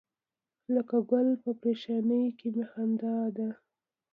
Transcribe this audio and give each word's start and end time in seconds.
لکه 0.73 0.97
ګل 1.09 1.27
په 1.43 1.51
پرېشانۍ 1.61 2.25
کې 2.37 2.47
می 2.55 2.63
خندا 2.71 3.17
ده. 3.37 3.49